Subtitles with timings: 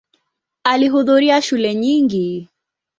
[0.63, 2.49] Alihudhuria shule nyingi.